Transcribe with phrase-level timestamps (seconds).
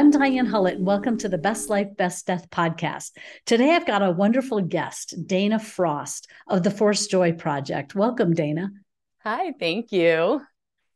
[0.00, 3.10] I'm Diane Hullet, and welcome to the Best Life, Best Death podcast.
[3.44, 7.94] Today, I've got a wonderful guest, Dana Frost of the Forced Joy Project.
[7.94, 8.70] Welcome, Dana.
[9.24, 10.40] Hi, thank you.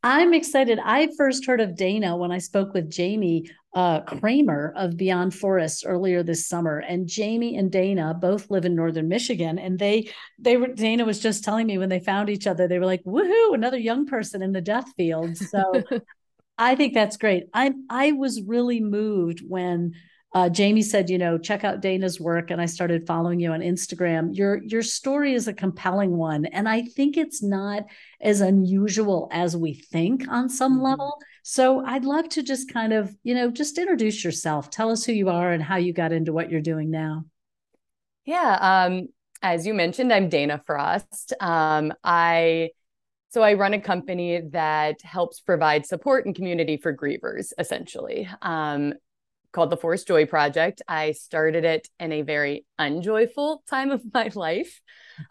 [0.02, 0.80] I'm excited.
[0.82, 5.84] I first heard of Dana when I spoke with Jamie uh, Kramer of Beyond Forests
[5.84, 10.08] earlier this summer, and Jamie and Dana both live in northern Michigan, and they
[10.38, 13.04] they were Dana was just telling me when they found each other, they were like,
[13.04, 13.54] "Woohoo!
[13.54, 15.82] Another young person in the death field." So
[16.56, 17.44] I think that's great.
[17.52, 19.92] I I was really moved when
[20.34, 23.60] uh, Jamie said, you know, check out Dana's work, and I started following you on
[23.60, 24.36] Instagram.
[24.36, 27.84] Your your story is a compelling one, and I think it's not
[28.20, 30.86] as unusual as we think on some mm-hmm.
[30.86, 31.18] level.
[31.44, 34.70] So I'd love to just kind of, you know, just introduce yourself.
[34.70, 37.26] Tell us who you are and how you got into what you're doing now.
[38.24, 39.08] Yeah, um,
[39.42, 41.34] as you mentioned, I'm Dana Frost.
[41.40, 42.70] Um, I
[43.34, 48.92] so I run a company that helps provide support and community for grievers, essentially, um,
[49.50, 50.82] called the Forced Joy Project.
[50.86, 54.80] I started it in a very unjoyful time of my life.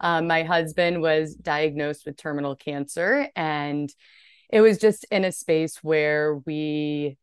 [0.02, 3.90] Um, my husband was diagnosed with terminal cancer, and
[4.52, 7.18] it was just in a space where we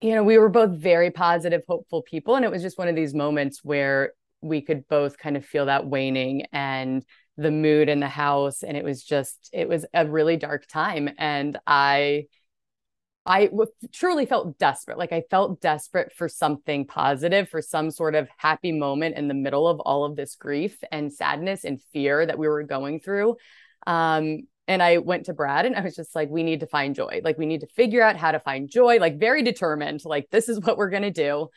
[0.00, 2.96] you know we were both very positive hopeful people and it was just one of
[2.96, 7.04] these moments where we could both kind of feel that waning and
[7.36, 11.08] the mood in the house and it was just it was a really dark time
[11.18, 12.26] and i
[13.26, 18.14] I w- truly felt desperate like i felt desperate for something positive for some sort
[18.14, 22.24] of happy moment in the middle of all of this grief and sadness and fear
[22.24, 23.36] that we were going through
[23.86, 26.94] um and I went to Brad and I was just like, we need to find
[26.94, 27.20] joy.
[27.22, 30.48] Like, we need to figure out how to find joy, like, very determined, like, this
[30.48, 31.48] is what we're going to do.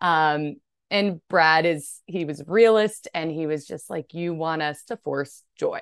[0.00, 0.56] Um,
[0.90, 4.96] and Brad is he was realist and he was just like you want us to
[4.98, 5.80] force joy.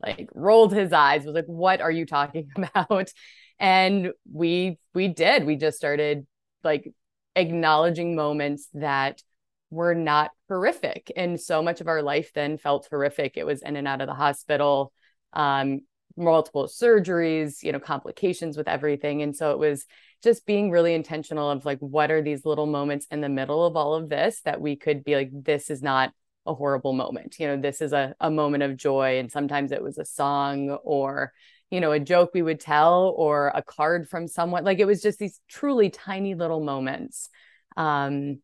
[0.00, 3.10] Like rolled his eyes was like what are you talking about?
[3.58, 5.46] And we we did.
[5.46, 6.26] We just started
[6.64, 6.92] like
[7.36, 9.22] acknowledging moments that
[9.70, 11.10] were not horrific.
[11.16, 13.36] And so much of our life then felt horrific.
[13.36, 14.92] It was in and out of the hospital
[15.34, 15.80] um
[16.14, 19.22] multiple surgeries you know complications with everything.
[19.22, 19.86] And so it was
[20.22, 23.76] just being really intentional of like what are these little moments in the middle of
[23.76, 26.12] all of this that we could be like this is not
[26.46, 27.38] a horrible moment.
[27.38, 29.18] You know this is a, a moment of joy.
[29.18, 31.32] And sometimes it was a song or
[31.70, 34.64] you know a joke we would tell or a card from someone.
[34.64, 37.28] Like it was just these truly tiny little moments.
[37.76, 38.40] Um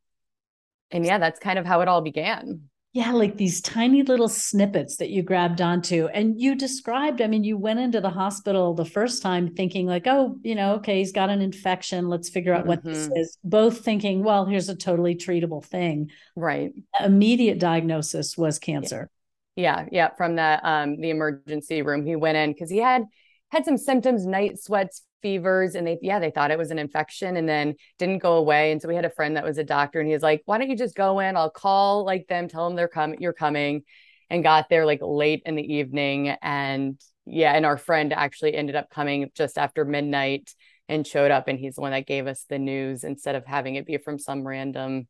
[0.90, 4.96] and yeah that's kind of how it all began yeah, like these tiny little snippets
[4.96, 6.06] that you grabbed onto.
[6.06, 10.06] And you described, I mean, you went into the hospital the first time thinking, like,
[10.06, 12.08] oh, you know, okay, he's got an infection.
[12.08, 12.68] Let's figure out mm-hmm.
[12.68, 13.18] what this mm-hmm.
[13.18, 13.36] is.
[13.44, 16.10] Both thinking, well, here's a totally treatable thing.
[16.34, 16.72] Right.
[16.98, 19.10] Immediate diagnosis was cancer.
[19.54, 19.80] Yeah.
[19.80, 19.88] Yeah.
[19.92, 20.08] yeah.
[20.16, 22.06] From the um the emergency room.
[22.06, 23.02] He went in because he had
[23.50, 27.36] had some symptoms, night sweats, fevers and they yeah they thought it was an infection
[27.36, 28.72] and then didn't go away.
[28.72, 30.58] And so we had a friend that was a doctor and he was like why
[30.58, 31.36] don't you just go in?
[31.36, 33.82] I'll call like them tell them they're coming you're coming
[34.30, 36.28] and got there like late in the evening.
[36.42, 40.54] And yeah and our friend actually ended up coming just after midnight
[40.88, 43.74] and showed up and he's the one that gave us the news instead of having
[43.74, 45.06] it be from some random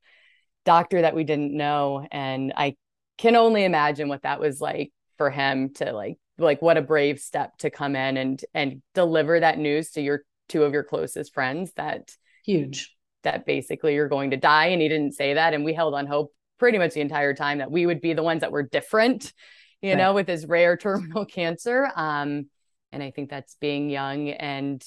[0.65, 2.07] doctor that we didn't know.
[2.11, 2.77] And i
[3.19, 7.19] can only imagine what that was like for him to like like what a brave
[7.21, 11.35] step to come in and and deliver that news to your two of your closest
[11.35, 12.11] friends that
[12.45, 12.97] huge.
[13.25, 14.67] that basically you're going to die.
[14.67, 15.53] And he didn't say that.
[15.53, 18.23] And we held on hope pretty much the entire time that we would be the
[18.23, 19.33] ones that were different
[19.81, 19.99] you right.
[19.99, 21.91] know with his rare terminal cancer.
[21.95, 22.47] Um
[22.91, 24.83] and i think that's being young and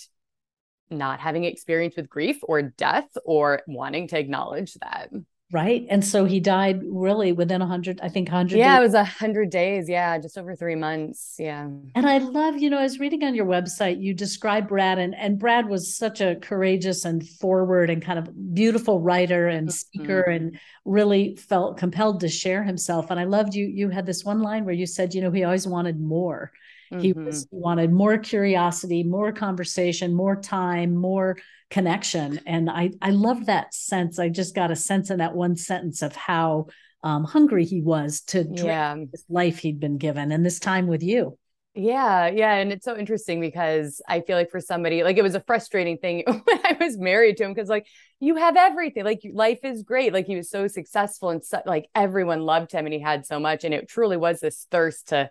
[0.89, 5.09] not having experience with grief or death or wanting to acknowledge that
[5.51, 8.79] right and so he died really within a 100 i think 100 yeah days.
[8.79, 12.77] it was 100 days yeah just over three months yeah and i love you know
[12.77, 16.35] i was reading on your website you described brad and, and brad was such a
[16.37, 19.73] courageous and forward and kind of beautiful writer and mm-hmm.
[19.73, 20.45] speaker mm-hmm.
[20.45, 24.41] and really felt compelled to share himself and i loved you you had this one
[24.41, 26.51] line where you said you know he always wanted more
[26.91, 27.01] mm-hmm.
[27.01, 31.35] he was he wanted more curiosity more conversation more time more
[31.71, 32.41] connection.
[32.45, 34.19] And I, I love that sense.
[34.19, 36.67] I just got a sense in that one sentence of how
[37.03, 38.95] um, hungry he was to yeah.
[39.11, 41.37] this life he'd been given and this time with you.
[41.73, 42.55] Yeah, yeah.
[42.55, 45.97] And it's so interesting because I feel like for somebody, like it was a frustrating
[45.97, 47.87] thing when I was married to him because, like,
[48.19, 49.05] you have everything.
[49.05, 50.11] Like, life is great.
[50.11, 53.39] Like, he was so successful and so, like everyone loved him and he had so
[53.39, 53.63] much.
[53.63, 55.29] And it truly was this thirst to,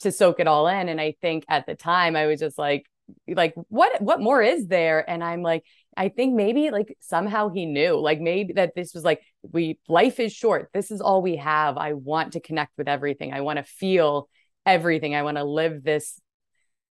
[0.00, 0.88] to soak it all in.
[0.88, 2.86] And I think at the time I was just like,
[3.28, 5.64] like what what more is there and i'm like
[5.96, 10.20] i think maybe like somehow he knew like maybe that this was like we life
[10.20, 10.70] is short.
[10.72, 11.76] This is all we have.
[11.76, 13.32] I want to connect with everything.
[13.32, 14.28] I want to feel
[14.66, 15.14] everything.
[15.14, 16.20] I want to live this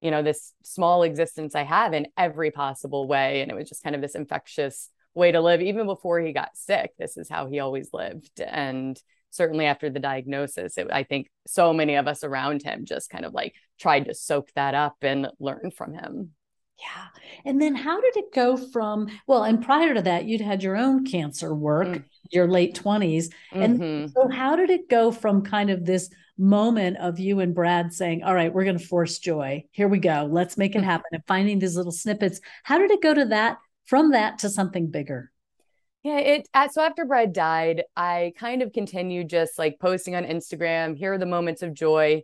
[0.00, 3.40] you know this small existence i have in every possible way.
[3.40, 6.56] And it was just kind of this infectious way to live even before he got
[6.56, 6.92] sick.
[6.98, 8.40] This is how he always lived.
[8.40, 9.00] And
[9.30, 13.26] certainly after the diagnosis it, i think so many of us around him just kind
[13.26, 16.30] of like tried to soak that up and learn from him
[16.80, 17.06] yeah.
[17.44, 20.76] And then how did it go from, well, and prior to that, you'd had your
[20.76, 22.04] own cancer work, mm.
[22.30, 23.32] your late 20s.
[23.52, 24.06] And mm-hmm.
[24.08, 28.22] so how did it go from kind of this moment of you and Brad saying,
[28.22, 29.64] all right, we're going to force joy.
[29.72, 30.28] Here we go.
[30.30, 30.84] Let's make it mm.
[30.84, 31.06] happen.
[31.12, 32.40] And finding these little snippets.
[32.62, 35.32] How did it go to that, from that to something bigger?
[36.04, 40.96] Yeah, it so after Brad died, I kind of continued just like posting on Instagram,
[40.96, 42.22] here are the moments of joy.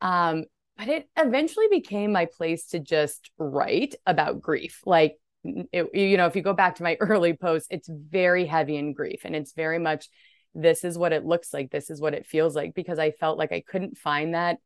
[0.00, 0.44] Um,
[0.80, 4.80] but it eventually became my place to just write about grief.
[4.86, 8.76] Like, it, you know, if you go back to my early posts, it's very heavy
[8.76, 10.08] in grief and it's very much
[10.54, 13.36] this is what it looks like, this is what it feels like, because I felt
[13.36, 14.56] like I couldn't find that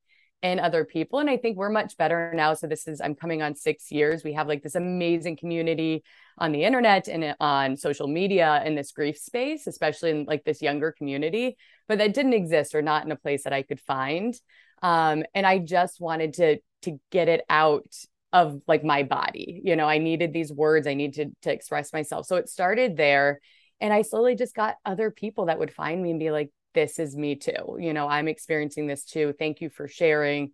[0.40, 1.18] in other people.
[1.18, 2.54] And I think we're much better now.
[2.54, 4.22] So, this is, I'm coming on six years.
[4.22, 6.04] We have like this amazing community
[6.38, 10.44] on the internet and uh, on social media in this grief space, especially in like
[10.44, 11.56] this younger community,
[11.88, 14.38] but that didn't exist or not in a place that I could find
[14.84, 17.86] um, and i just wanted to to get it out
[18.32, 21.92] of like my body you know i needed these words i needed to, to express
[21.92, 22.26] myself.
[22.26, 23.40] So it started there
[23.80, 26.98] and i slowly just got other people that would find me and be like this
[26.98, 30.50] is me too you know i'm experiencing this too thank you for sharing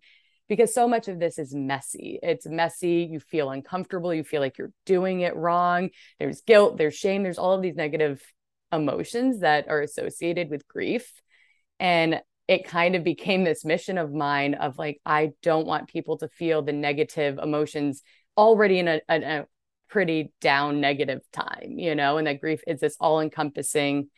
[0.47, 2.19] because so much of this is messy.
[2.21, 5.89] It's messy you feel uncomfortable you feel like you're doing it wrong
[6.19, 8.21] there's guilt there's shame there's all of these negative
[8.71, 11.11] emotions that are associated with grief.
[11.79, 12.21] And
[12.51, 16.27] it kind of became this mission of mine of like i don't want people to
[16.27, 18.03] feel the negative emotions
[18.37, 19.45] already in a, a, a
[19.89, 24.09] pretty down negative time you know and that grief is this all encompassing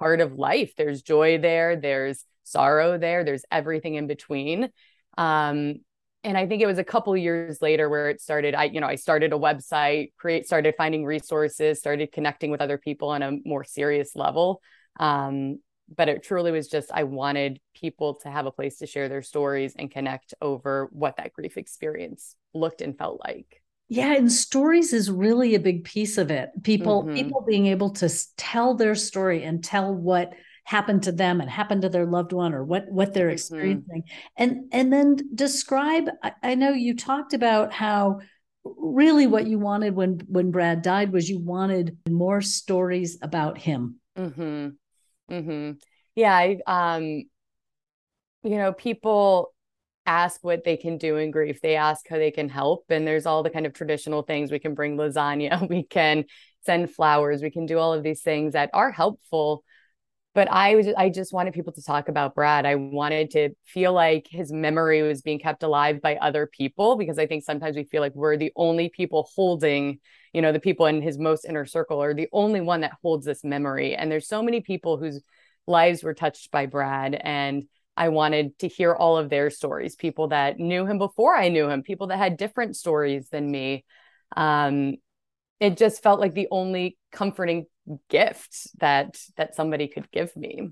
[0.00, 0.72] part of life.
[0.76, 4.70] There's joy there there's sorrow there there's everything in between.
[5.16, 5.76] Um
[6.22, 8.86] and i think it was a couple years later where it started i you know
[8.86, 13.38] i started a website create started finding resources started connecting with other people on a
[13.46, 14.60] more serious level.
[14.98, 15.60] Um
[15.94, 19.22] but it truly was just I wanted people to have a place to share their
[19.22, 23.62] stories and connect over what that grief experience looked and felt like.
[23.88, 26.50] Yeah, and stories is really a big piece of it.
[26.62, 27.14] People mm-hmm.
[27.14, 30.32] people being able to tell their story and tell what
[30.64, 33.34] happened to them and happened to their loved one or what what they're mm-hmm.
[33.34, 34.04] experiencing.
[34.36, 38.20] And and then describe I, I know you talked about how
[38.64, 43.96] really what you wanted when when Brad died was you wanted more stories about him.
[44.16, 44.68] Mm-hmm.
[45.30, 45.72] Mm-hmm.
[46.14, 47.24] Yeah, I, um,
[48.42, 49.52] you know, people
[50.06, 51.60] ask what they can do in grief.
[51.60, 54.50] They ask how they can help, and there's all the kind of traditional things.
[54.50, 56.24] We can bring lasagna, we can
[56.64, 59.64] send flowers, we can do all of these things that are helpful.
[60.32, 62.64] But I was, I just wanted people to talk about Brad.
[62.64, 67.18] I wanted to feel like his memory was being kept alive by other people because
[67.18, 69.98] I think sometimes we feel like we're the only people holding
[70.32, 73.24] you know the people in his most inner circle are the only one that holds
[73.26, 75.22] this memory and there's so many people whose
[75.66, 77.64] lives were touched by brad and
[77.96, 81.68] i wanted to hear all of their stories people that knew him before i knew
[81.68, 83.84] him people that had different stories than me
[84.36, 84.94] um,
[85.58, 87.66] it just felt like the only comforting
[88.08, 90.70] gift that that somebody could give me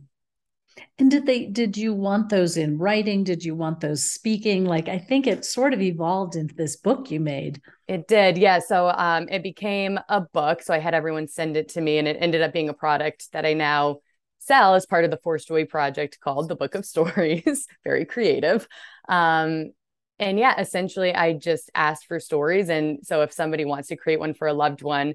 [0.99, 3.25] and did they did you want those in writing?
[3.25, 4.65] Did you want those speaking?
[4.65, 7.61] Like I think it sort of evolved into this book you made.
[7.87, 8.39] It did.
[8.39, 10.63] Yeah, so um it became a book.
[10.63, 13.31] So I had everyone send it to me and it ended up being a product
[13.33, 13.99] that I now
[14.39, 17.67] sell as part of the Forced Joy project called The Book of Stories.
[17.85, 18.67] Very creative.
[19.09, 19.73] Um
[20.21, 24.19] and yeah, essentially I just asked for stories and so if somebody wants to create
[24.19, 25.15] one for a loved one,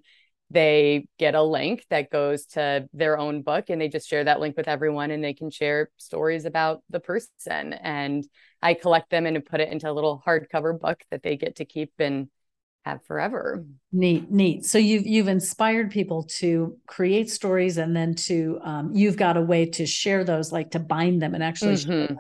[0.54, 4.40] they get a link that goes to their own book and they just share that
[4.40, 7.74] link with everyone and they can share stories about the person.
[7.74, 8.26] And
[8.62, 11.66] i collect them and put it into a little hardcover book that they get to
[11.66, 12.30] keep and
[12.86, 13.66] have forever.
[13.92, 14.66] Neat neat.
[14.66, 19.42] So you've you've inspired people to create stories and then to um, you've got a
[19.42, 22.16] way to share those like to bind them and actually mm-hmm.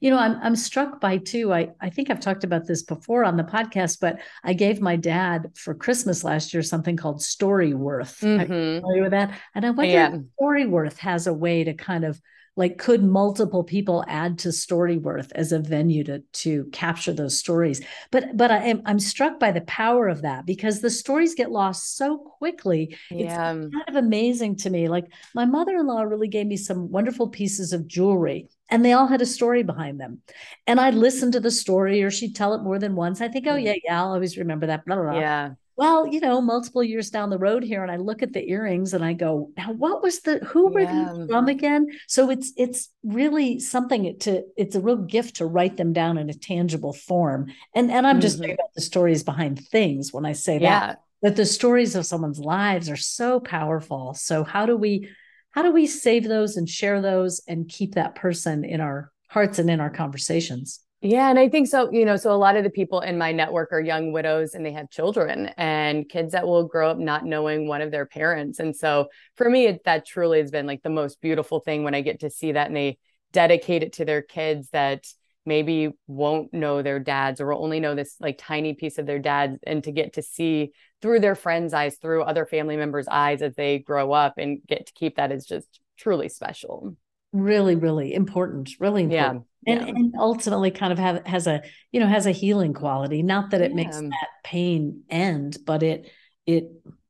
[0.00, 1.52] You know, I'm I'm struck by too.
[1.52, 4.96] I I think I've talked about this before on the podcast, but I gave my
[4.96, 8.20] dad for Christmas last year something called Storyworth.
[8.20, 8.80] Mm-hmm.
[8.80, 9.38] familiar with that?
[9.54, 10.14] And I wonder yeah.
[10.14, 12.20] if Storyworth has a way to kind of
[12.56, 17.80] like could multiple people add to storyworth as a venue to to capture those stories
[18.10, 21.50] but but i am i'm struck by the power of that because the stories get
[21.50, 23.52] lost so quickly yeah.
[23.52, 27.72] it's kind of amazing to me like my mother-in-law really gave me some wonderful pieces
[27.72, 30.20] of jewelry and they all had a story behind them
[30.66, 33.46] and i'd listen to the story or she'd tell it more than once i think
[33.46, 33.64] oh mm.
[33.64, 35.20] yeah yeah i'll always remember that blah, blah, blah.
[35.20, 38.46] yeah well, you know, multiple years down the road here, and I look at the
[38.48, 41.12] earrings and I go, now what was the who were yeah.
[41.16, 41.88] these from again?
[42.08, 46.28] So it's it's really something to it's a real gift to write them down in
[46.28, 47.52] a tangible form.
[47.74, 48.42] And and I'm just mm-hmm.
[48.42, 50.80] talking about the stories behind things when I say yeah.
[50.80, 51.02] that.
[51.22, 54.14] that the stories of someone's lives are so powerful.
[54.14, 55.08] So how do we
[55.50, 59.58] how do we save those and share those and keep that person in our hearts
[59.58, 60.80] and in our conversations?
[61.04, 61.90] Yeah, and I think so.
[61.90, 64.64] You know, so a lot of the people in my network are young widows and
[64.64, 68.60] they have children and kids that will grow up not knowing one of their parents.
[68.60, 71.96] And so for me, it, that truly has been like the most beautiful thing when
[71.96, 72.98] I get to see that and they
[73.32, 75.04] dedicate it to their kids that
[75.44, 79.18] maybe won't know their dads or will only know this like tiny piece of their
[79.18, 83.42] dads and to get to see through their friends' eyes, through other family members' eyes
[83.42, 86.96] as they grow up and get to keep that is just truly special.
[87.32, 88.70] Really, really important.
[88.78, 89.46] Really important.
[89.64, 89.74] Yeah.
[89.74, 89.94] And, yeah.
[89.94, 91.62] and ultimately kind of have has a
[91.92, 93.76] you know has a healing quality not that it yeah.
[93.76, 96.10] makes that pain end but it
[96.46, 96.64] it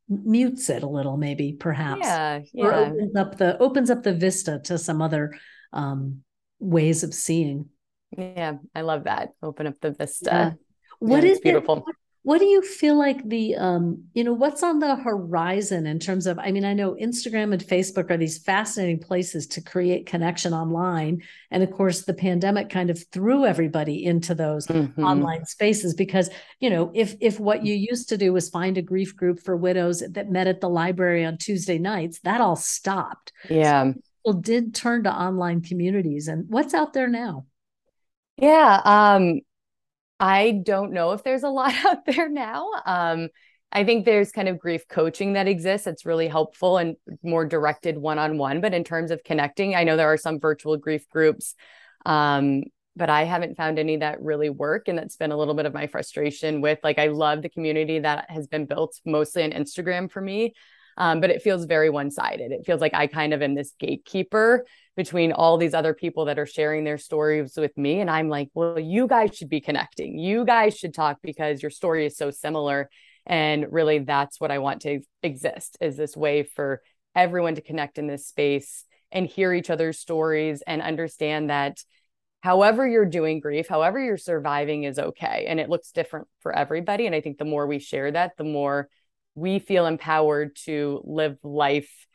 [0.07, 4.13] mutes it a little maybe perhaps yeah yeah or opens up the opens up the
[4.13, 5.33] vista to some other
[5.73, 6.19] um
[6.59, 7.71] ways of seeing
[8.19, 10.53] yeah i love that open up the vista yeah.
[10.99, 14.79] What is beautiful it, what do you feel like the um you know what's on
[14.79, 18.99] the horizon in terms of i mean i know instagram and facebook are these fascinating
[18.99, 21.23] places to create connection online.
[21.51, 25.05] And of course the pandemic kind of threw everybody into those mm-hmm.
[25.05, 28.83] online spaces because you know if if what you used to do was find a
[28.83, 33.33] grief group for widows that met at the library on tuesday nights that all stopped.
[33.49, 33.93] Yeah.
[33.93, 36.29] so people did turn to online communities.
[36.29, 37.47] And what's out there now?
[38.37, 39.41] Yeah um
[40.23, 42.71] I don't know if there's a lot out there now.
[42.87, 43.29] Um,
[43.73, 47.99] I think there's kind of grief coaching that exists that's really helpful and more directed
[47.99, 48.61] one on one.
[48.61, 51.57] But in terms of connecting, I know there are some virtual grief groups,
[52.07, 52.63] um,
[52.95, 54.87] but I haven't found any that really work.
[54.87, 57.99] And that's been a little bit of my frustration with like, I love the community
[57.99, 60.55] that has been built mostly on Instagram for me.
[60.97, 62.53] Um, but it feels very one sided.
[62.53, 66.39] It feels like I kind of am this gatekeeper between all these other people that
[66.39, 68.01] are sharing their stories with me.
[68.01, 70.19] And I'm like, well, you guys should be connecting.
[70.19, 72.91] You guys should talk because your story is so similar.
[73.25, 76.83] And really, that's what I want to exist is this way for
[77.15, 81.79] everyone to connect in this space and hear each other's stories and understand that
[82.43, 85.45] however you're doing grief, however you're surviving is okay.
[85.47, 87.07] And it looks different for everybody.
[87.07, 88.89] And I think the more we share that, the more
[89.35, 92.07] we feel empowered to live life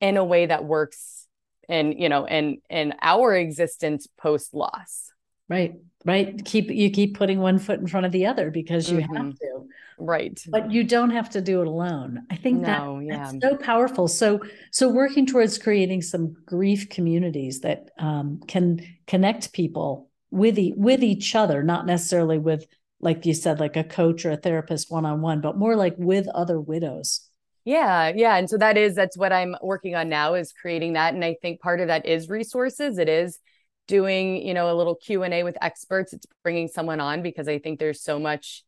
[0.00, 1.26] in a way that works
[1.68, 5.12] and you know in in our existence post loss
[5.48, 5.74] right
[6.04, 6.44] right.
[6.44, 9.14] Keep you keep putting one foot in front of the other because you mm-hmm.
[9.14, 9.66] have to.
[9.98, 10.42] Right.
[10.48, 12.22] But you don't have to do it alone.
[12.30, 13.30] I think no, that, yeah.
[13.32, 14.08] that's so powerful.
[14.08, 20.74] So so working towards creating some grief communities that um, can connect people with e-
[20.76, 22.66] with each other not necessarily with
[23.00, 25.94] like you said, like a coach or a therapist one on one, but more like
[25.96, 27.28] with other widows.
[27.64, 28.36] Yeah, yeah.
[28.36, 31.14] And so that is that's what I'm working on now is creating that.
[31.14, 32.98] And I think part of that is resources.
[32.98, 33.38] It is
[33.86, 36.12] doing, you know, a little Q&A with experts.
[36.12, 38.64] It's bringing someone on because I think there's so much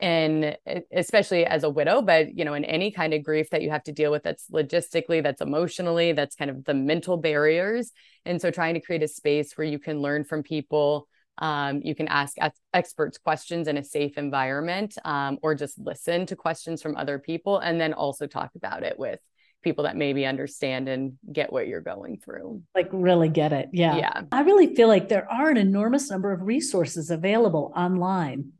[0.00, 0.56] in
[0.90, 3.82] especially as a widow but you know in any kind of grief that you have
[3.82, 7.92] to deal with that's logistically that's emotionally that's kind of the mental barriers
[8.24, 11.06] and so trying to create a space where you can learn from people
[11.40, 12.36] um, you can ask
[12.74, 17.58] experts questions in a safe environment um, or just listen to questions from other people
[17.58, 19.18] and then also talk about it with
[19.62, 22.62] people that maybe understand and get what you're going through.
[22.74, 23.68] Like really get it.
[23.72, 23.96] Yeah.
[23.96, 24.22] Yeah.
[24.32, 28.52] I really feel like there are an enormous number of resources available online.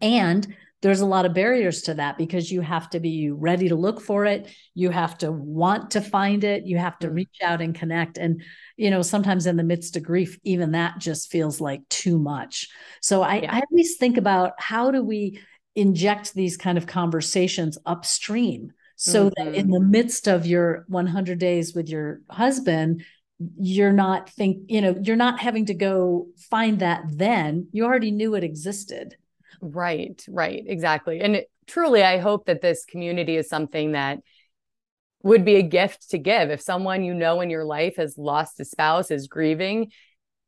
[0.00, 0.46] And
[0.80, 4.00] there's a lot of barriers to that because you have to be ready to look
[4.00, 7.14] for it you have to want to find it you have to mm.
[7.14, 8.42] reach out and connect and
[8.76, 12.68] you know sometimes in the midst of grief even that just feels like too much
[13.00, 13.56] so i, yeah.
[13.56, 15.40] I always think about how do we
[15.74, 19.44] inject these kind of conversations upstream so mm-hmm.
[19.44, 23.04] that in the midst of your 100 days with your husband
[23.56, 28.10] you're not think you know you're not having to go find that then you already
[28.10, 29.16] knew it existed
[29.60, 31.20] Right, right, exactly.
[31.20, 34.20] And it, truly, I hope that this community is something that
[35.22, 36.50] would be a gift to give.
[36.50, 39.90] If someone you know in your life has lost a spouse, is grieving,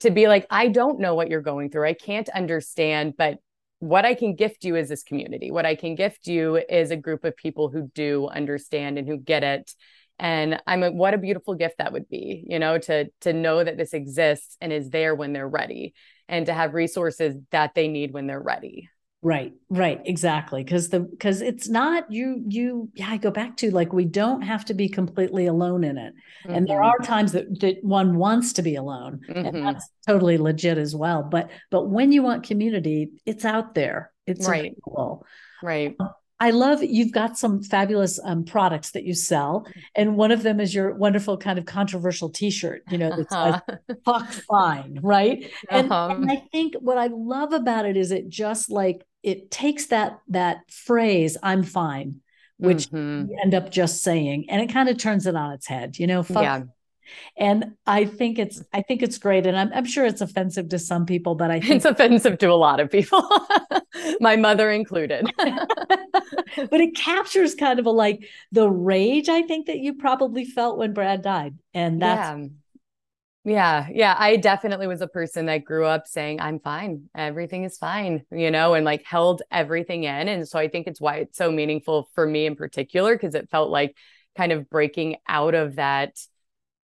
[0.01, 1.87] to be like, I don't know what you're going through.
[1.87, 3.39] I can't understand, but
[3.81, 5.51] what I can gift you is this community.
[5.51, 9.17] What I can gift you is a group of people who do understand and who
[9.17, 9.75] get it.
[10.19, 13.65] And I'm a, what a beautiful gift that would be, you know, to to know
[13.65, 15.95] that this exists and is there when they're ready
[16.29, 18.91] and to have resources that they need when they're ready.
[19.23, 20.65] Right, right, exactly.
[20.65, 24.41] Because the because it's not you you yeah, I go back to like we don't
[24.41, 26.15] have to be completely alone in it.
[26.45, 26.55] Mm-hmm.
[26.55, 27.03] And there mm-hmm.
[27.03, 29.21] are times that, that one wants to be alone.
[29.29, 29.47] Mm-hmm.
[29.47, 31.23] And that's totally legit as well.
[31.23, 34.11] But but when you want community, it's out there.
[34.27, 34.75] It's right.
[34.87, 35.27] Available.
[35.63, 35.97] Right.
[36.43, 40.59] I love you've got some fabulous um, products that you sell, and one of them
[40.59, 42.85] is your wonderful kind of controversial T-shirt.
[42.91, 43.95] You know, that's uh-huh.
[44.07, 45.51] "fuck fine," right?
[45.71, 46.09] Uh-huh.
[46.17, 50.21] and I think what I love about it is it just like it takes that
[50.29, 52.21] that phrase "I'm fine,"
[52.59, 53.33] which mm-hmm.
[53.43, 56.23] end up just saying, and it kind of turns it on its head, you know,
[56.23, 56.63] fuck yeah
[57.37, 60.79] and i think it's i think it's great and i'm, I'm sure it's offensive to
[60.79, 63.23] some people but i think it's offensive to a lot of people
[64.21, 69.79] my mother included but it captures kind of a like the rage i think that
[69.79, 72.47] you probably felt when brad died and that's yeah.
[73.43, 77.09] Yeah, yeah, I definitely was a person that grew up saying I'm fine.
[77.15, 80.29] Everything is fine, you know, and like held everything in.
[80.29, 83.49] And so I think it's why it's so meaningful for me in particular because it
[83.51, 83.97] felt like
[84.37, 86.19] kind of breaking out of that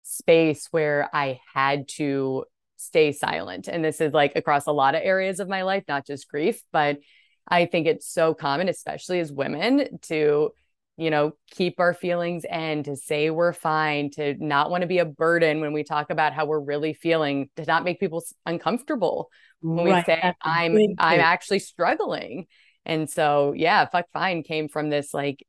[0.04, 2.46] space where I had to
[2.78, 3.68] stay silent.
[3.68, 6.62] And this is like across a lot of areas of my life, not just grief,
[6.72, 7.00] but
[7.48, 10.52] I think it's so common, especially as women, to,
[10.98, 15.00] you know, keep our feelings and to say we're fine, to not want to be
[15.00, 19.30] a burden when we talk about how we're really feeling, to not make people uncomfortable
[19.62, 20.08] when right.
[20.08, 22.46] we say I'm I'm actually struggling.
[22.86, 25.44] And so yeah, fuck fine came from this like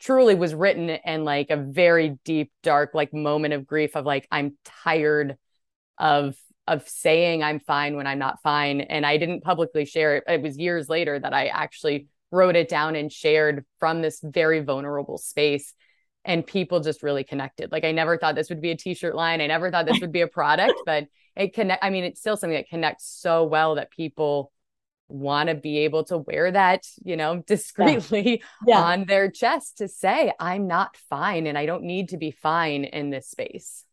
[0.00, 4.26] truly was written in like a very deep dark like moment of grief of like
[4.32, 5.36] i'm tired
[5.98, 6.34] of
[6.66, 10.42] of saying i'm fine when i'm not fine and i didn't publicly share it it
[10.42, 15.18] was years later that i actually wrote it down and shared from this very vulnerable
[15.18, 15.74] space
[16.24, 19.40] and people just really connected like i never thought this would be a t-shirt line
[19.40, 21.06] i never thought this would be a product but
[21.36, 24.52] it connect i mean it's still something that connects so well that people
[25.10, 28.78] want to be able to wear that, you know, discreetly yeah.
[28.78, 28.82] Yeah.
[28.82, 32.84] on their chest to say, I'm not fine and I don't need to be fine
[32.84, 33.84] in this space.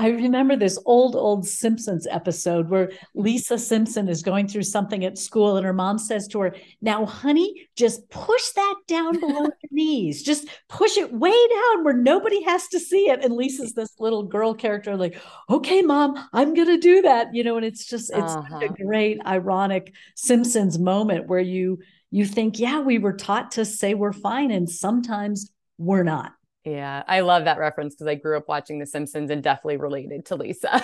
[0.00, 5.18] I remember this old, old Simpsons episode where Lisa Simpson is going through something at
[5.18, 9.70] school and her mom says to her, Now, honey, just push that down below your
[9.72, 10.22] knees.
[10.22, 13.24] Just push it way down where nobody has to see it.
[13.24, 15.20] And Lisa's this little girl character, like,
[15.50, 17.34] Okay, mom, I'm going to do that.
[17.34, 18.60] You know, and it's just, it's uh-huh.
[18.62, 21.80] a great, ironic Simpsons moment where you,
[22.12, 24.52] you think, yeah, we were taught to say we're fine.
[24.52, 26.32] And sometimes we're not.
[26.68, 30.26] Yeah, I love that reference because I grew up watching The Simpsons and definitely related
[30.26, 30.82] to Lisa.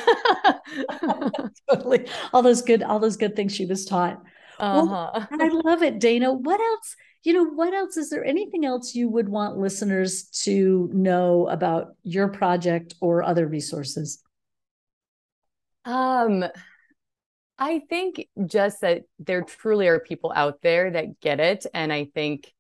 [1.71, 4.23] totally, all those good, all those good things she was taught.
[4.59, 5.11] Uh-huh.
[5.13, 6.33] Well, I love it, Dana.
[6.33, 6.97] What else?
[7.23, 8.25] You know, what else is there?
[8.25, 14.23] Anything else you would want listeners to know about your project or other resources?
[15.85, 16.45] Um,
[17.59, 22.07] I think just that there truly are people out there that get it, and I
[22.15, 22.53] think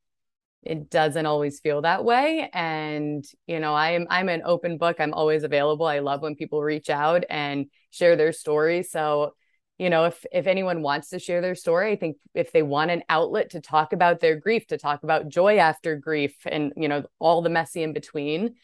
[0.64, 2.48] it doesn't always feel that way.
[2.52, 4.96] And you know i'm i'm an open book.
[4.98, 5.86] I'm always available.
[5.86, 8.82] I love when people reach out and share their story.
[8.82, 9.34] So
[9.78, 12.92] you know if if anyone wants to share their story i think if they want
[12.92, 16.86] an outlet to talk about their grief to talk about joy after grief and you
[16.86, 18.54] know all the messy in between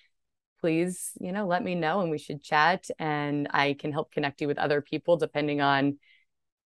[0.60, 4.40] please you know let me know and we should chat and i can help connect
[4.40, 5.98] you with other people depending on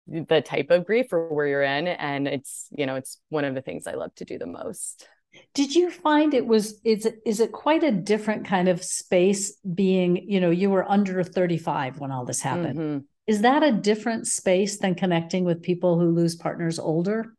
[0.10, 1.88] the type of grief or where you're in.
[1.88, 5.08] And it's you know it's one of the things i love to do the most
[5.54, 9.58] did you find it was is it is it quite a different kind of space
[9.74, 12.80] being, you know, you were under 35 when all this happened.
[12.80, 12.98] Mm-hmm.
[13.28, 17.34] Is that a different space than connecting with people who lose partners older?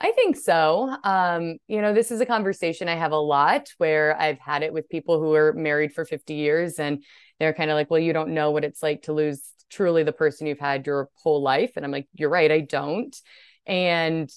[0.00, 0.96] I think so.
[1.02, 4.72] Um, you know, this is a conversation I have a lot where I've had it
[4.72, 7.02] with people who are married for 50 years and
[7.40, 10.12] they're kind of like, well, you don't know what it's like to lose truly the
[10.12, 11.72] person you've had your whole life.
[11.76, 13.16] And I'm like, you're right, I don't.
[13.66, 14.30] And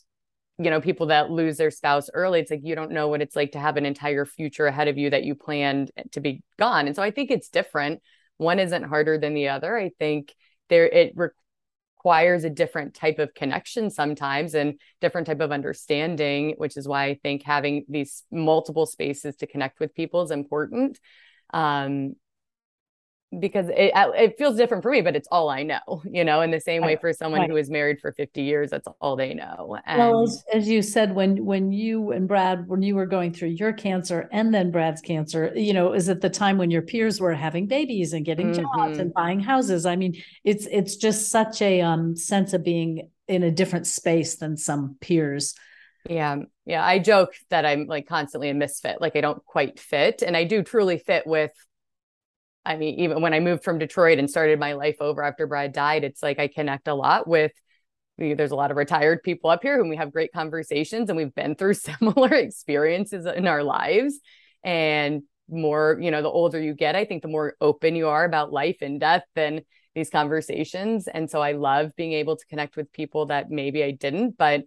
[0.64, 3.36] you know people that lose their spouse early it's like you don't know what it's
[3.36, 6.88] like to have an entire future ahead of you that you planned to be gone.
[6.88, 8.02] And so i think it's different.
[8.38, 9.78] One isn't harder than the other.
[9.78, 10.34] I think
[10.70, 16.76] there it requires a different type of connection sometimes and different type of understanding which
[16.76, 21.00] is why i think having these multiple spaces to connect with people is important.
[21.54, 22.16] Um,
[23.40, 26.42] because it it feels different for me, but it's all I know, you know.
[26.42, 27.50] In the same way, for someone right.
[27.50, 29.78] who is married for fifty years, that's all they know.
[29.86, 33.34] And well, as, as, you said, when when you and Brad, when you were going
[33.34, 36.82] through your cancer and then Brad's cancer, you know, is at the time when your
[36.82, 38.64] peers were having babies and getting mm-hmm.
[38.78, 39.86] jobs and buying houses.
[39.86, 44.36] I mean, it's it's just such a um, sense of being in a different space
[44.36, 45.56] than some peers.
[46.10, 46.38] Yeah.
[46.66, 46.86] Yeah.
[46.86, 49.00] I joke that I'm like constantly a misfit.
[49.00, 50.22] Like I don't quite fit.
[50.22, 51.52] And I do truly fit with
[52.66, 55.74] I mean, even when I moved from Detroit and started my life over after Brad
[55.74, 57.52] died, it's like I connect a lot with
[58.18, 61.34] there's a lot of retired people up here whom we have great conversations and we've
[61.34, 64.20] been through similar experiences in our lives.
[64.64, 68.24] And more, you know, the older you get, I think the more open you are
[68.24, 69.62] about life and death and
[69.96, 71.08] these conversations.
[71.08, 74.64] And so I love being able to connect with people that maybe I didn't, but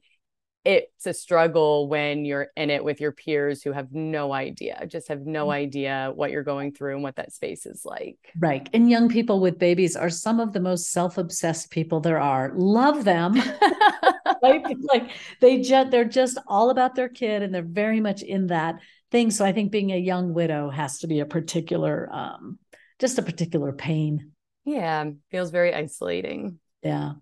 [0.65, 5.09] it's a struggle when you're in it with your peers who have no idea, just
[5.09, 5.53] have no mm.
[5.53, 8.17] idea what you're going through and what that space is like.
[8.39, 8.69] Right.
[8.73, 12.53] And young people with babies are some of the most self obsessed people there are.
[12.55, 13.35] Love them.
[14.43, 18.77] like they just they're just all about their kid and they're very much in that
[19.11, 19.31] thing.
[19.31, 22.59] So I think being a young widow has to be a particular um
[22.99, 24.33] just a particular pain.
[24.65, 26.59] Yeah, feels very isolating.
[26.83, 27.13] Yeah.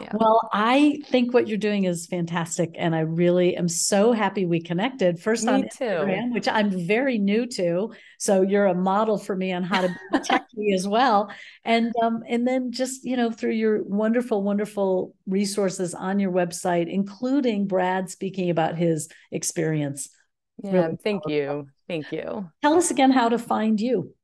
[0.00, 0.10] Yeah.
[0.14, 2.74] Well, I think what you're doing is fantastic.
[2.76, 6.34] And I really am so happy we connected first me on Instagram, too.
[6.34, 7.92] which I'm very new to.
[8.18, 11.30] So you're a model for me on how to be techy as well.
[11.64, 16.92] And um, and then just, you know, through your wonderful, wonderful resources on your website,
[16.92, 20.08] including Brad speaking about his experience.
[20.62, 21.32] Yeah, really thank powerful.
[21.32, 21.68] you.
[21.88, 22.50] Thank you.
[22.62, 24.14] Tell us again how to find you.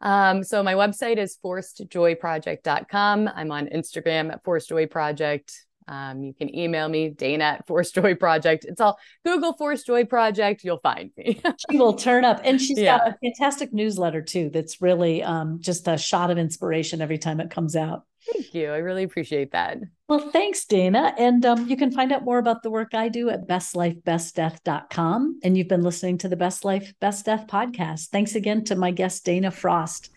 [0.00, 3.30] Um, so my website is forcedjoyproject.com.
[3.34, 5.52] I'm on Instagram at forcedjoyproject.
[5.90, 8.64] Um, you can email me, Dana at Forced Joy Project.
[8.64, 10.62] It's all Google Forced Joy Project.
[10.62, 11.40] You'll find me.
[11.70, 12.40] she will turn up.
[12.44, 12.98] And she's yeah.
[12.98, 17.40] got a fantastic newsletter too that's really um, just a shot of inspiration every time
[17.40, 18.04] it comes out.
[18.32, 18.70] Thank you.
[18.70, 19.78] I really appreciate that.
[20.10, 21.14] Well, thanks, Dana.
[21.18, 25.38] And um, you can find out more about the work I do at bestlifebestdeath.com.
[25.44, 28.08] And you've been listening to the Best Life, Best Death podcast.
[28.08, 30.10] Thanks again to my guest, Dana Frost.